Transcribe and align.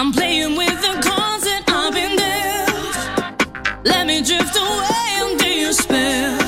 I'm 0.00 0.12
playing 0.12 0.56
with 0.56 0.80
the 0.80 0.92
cards 1.02 1.42
that 1.42 1.64
I've 1.66 1.92
been 1.92 2.14
dealt. 2.14 3.84
Let 3.84 4.06
me 4.06 4.22
drift 4.22 4.56
away 4.56 5.18
under 5.20 5.48
your 5.48 5.72
spell, 5.72 6.40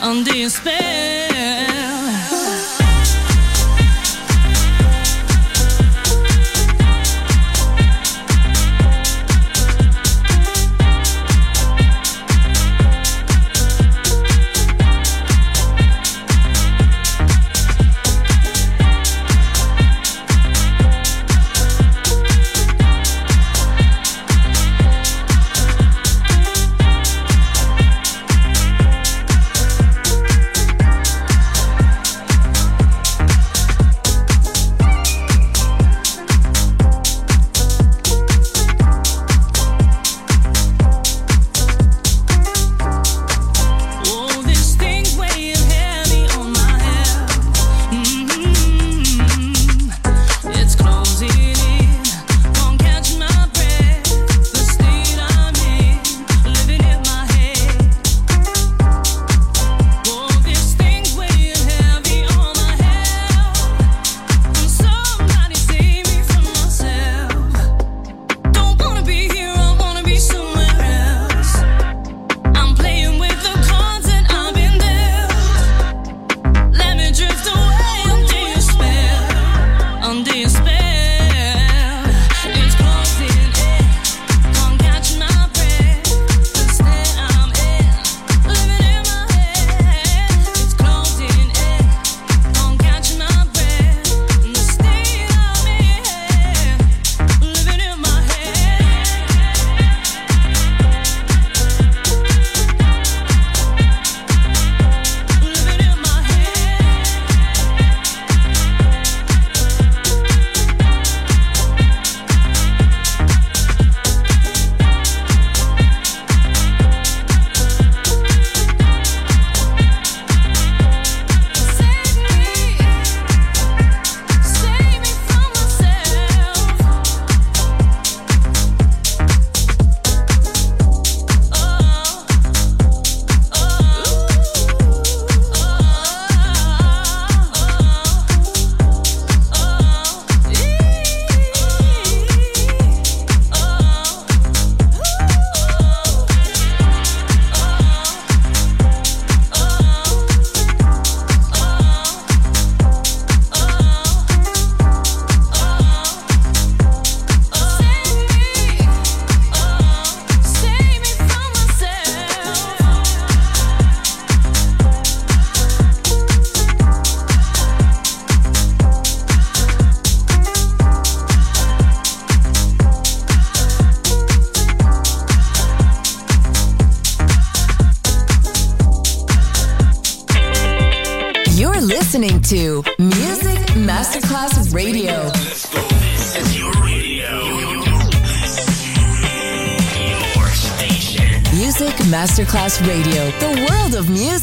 under 0.00 0.34
your 0.34 0.48
spell. 0.48 0.87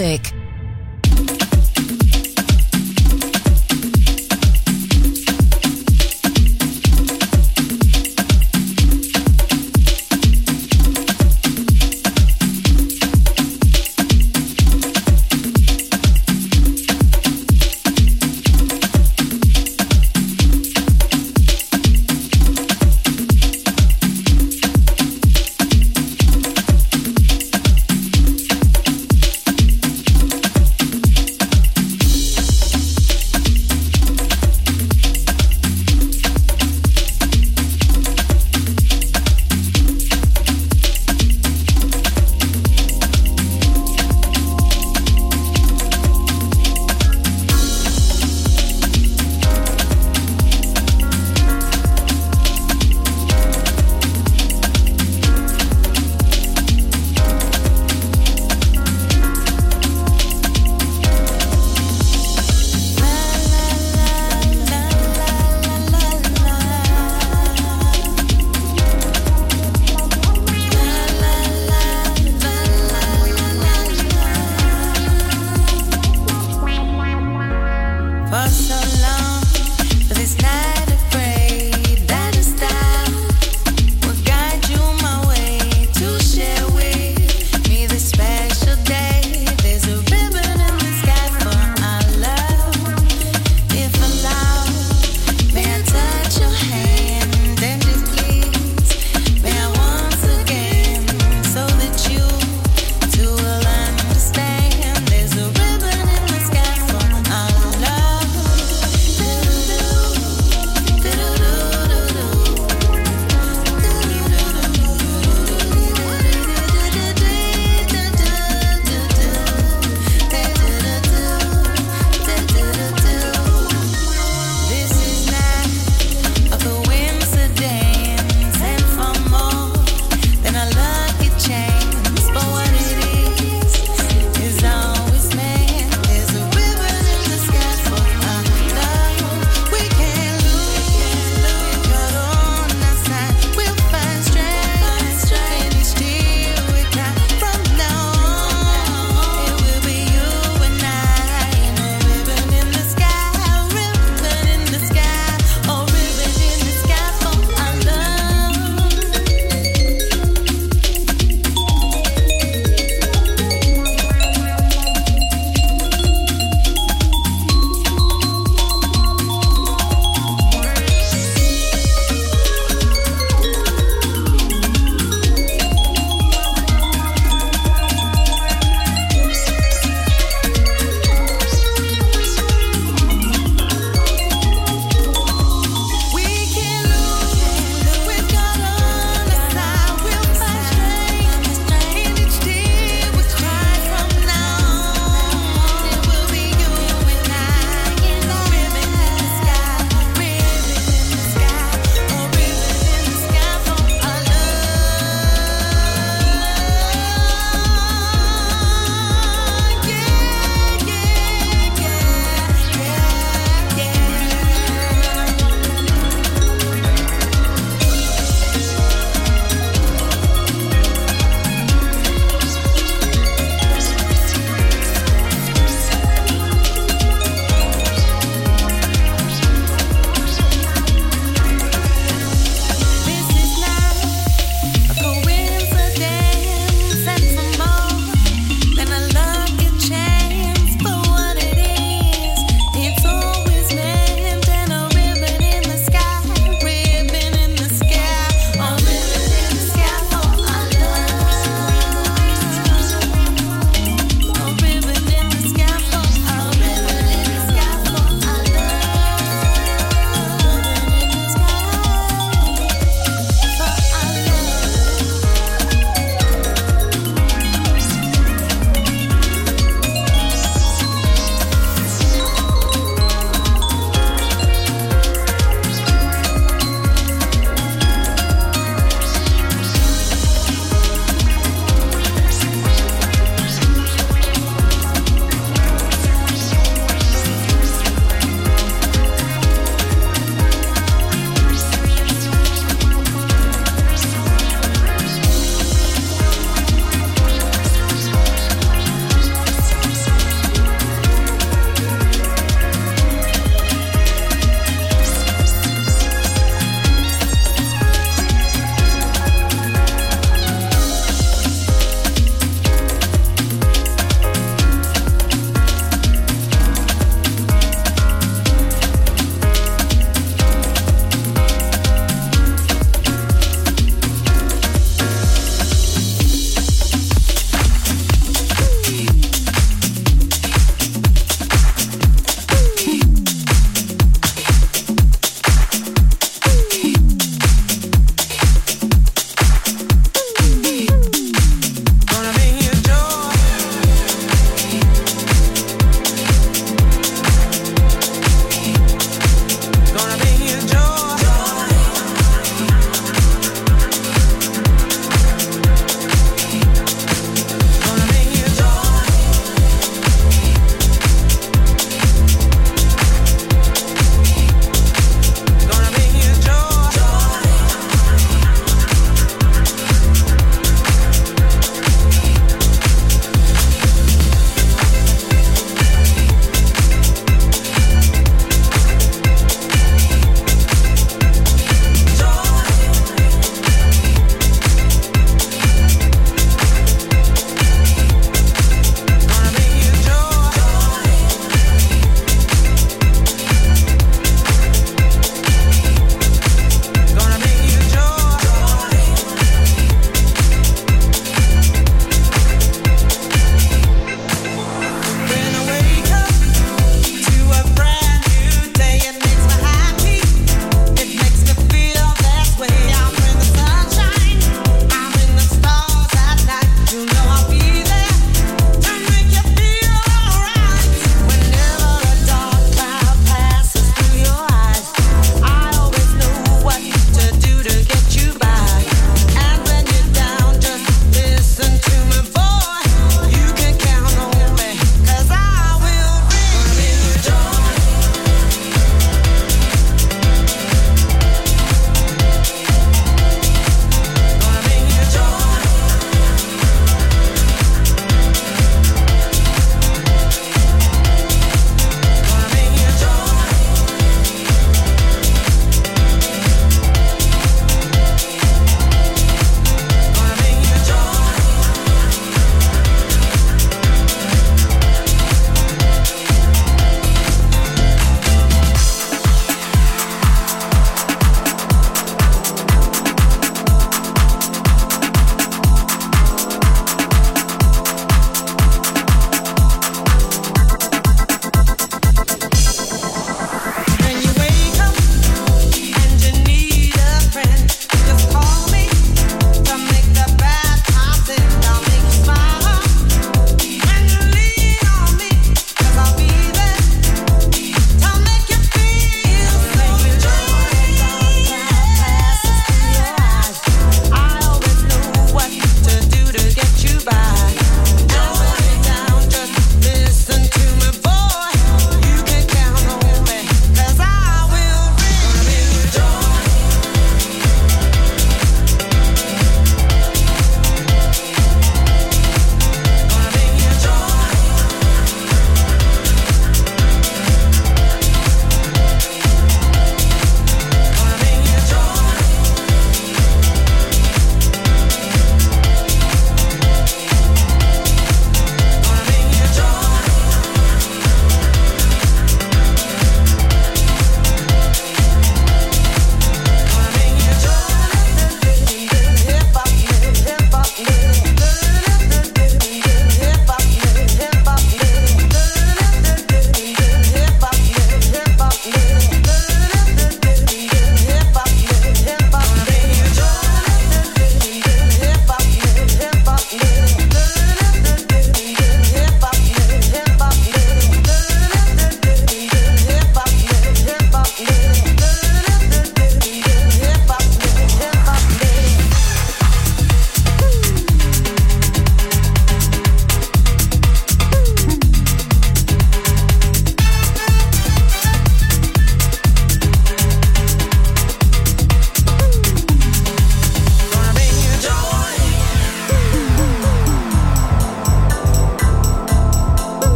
music. 0.00 0.39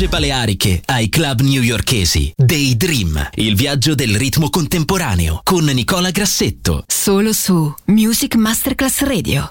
Spiagge 0.00 0.08
baleariche 0.08 0.82
ai 0.86 1.08
club 1.08 1.40
newyorkesi. 1.40 2.32
Daydream, 2.34 3.30
il 3.34 3.54
viaggio 3.54 3.94
del 3.94 4.16
ritmo 4.16 4.48
contemporaneo 4.48 5.40
con 5.42 5.64
Nicola 5.64 6.10
Grassetto. 6.10 6.84
Solo 6.86 7.32
su 7.32 7.72
Music 7.86 8.36
Masterclass 8.36 9.02
Radio. 9.02 9.50